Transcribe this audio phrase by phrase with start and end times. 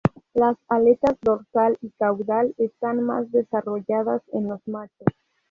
[0.33, 5.05] Las aletas dorsal y caudal están más desarrolladas en los machos.